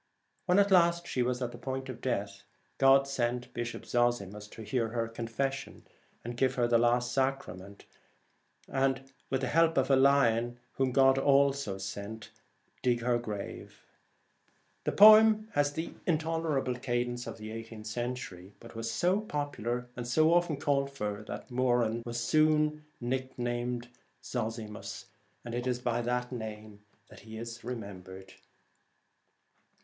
When 0.47 0.57
at 0.57 0.71
last 0.71 1.05
she 1.05 1.21
was 1.21 1.43
at 1.43 1.51
the 1.51 1.59
point 1.59 1.87
of 1.87 2.01
death, 2.01 2.41
God 2.79 3.07
sent 3.07 3.53
Bishop 3.53 3.85
Zozimus 3.85 4.47
to 4.47 4.63
hear 4.63 4.87
her 4.87 5.07
confession, 5.07 5.85
give 6.35 6.55
her 6.55 6.67
the 6.67 6.79
last 6.79 7.11
sacrament, 7.11 7.85
and 8.67 9.11
with 9.29 9.41
the 9.41 9.47
help 9.49 9.77
of 9.77 9.91
a 9.91 9.95
lion, 9.95 10.57
whom 10.73 10.87
He 10.87 10.93
sent 10.95 11.17
also, 11.19 12.19
dig 12.81 13.01
her 13.01 13.19
grave. 13.19 13.85
The 14.85 14.91
poem 14.91 15.49
has 15.51 15.73
the 15.73 15.89
intoler 16.07 16.59
able 16.59 16.79
cadence 16.79 17.27
of 17.27 17.37
the 17.37 17.51
eighteenth 17.51 17.85
century, 17.85 18.53
but 18.59 18.73
was 18.73 18.89
so 18.89 19.19
popular 19.21 19.87
and 19.95 20.07
so 20.07 20.33
often 20.33 20.57
called 20.57 20.89
for 20.89 21.23
that 21.27 21.51
Moran 21.51 22.01
was 22.07 22.19
soon 22.19 22.83
nicknamed 22.99 23.87
Zozimus, 24.23 25.05
and 25.45 25.83
by 25.83 26.01
that 26.01 26.31
name 26.31 26.79
is 27.11 27.19
he 27.61 27.67
remembered. 27.67 28.33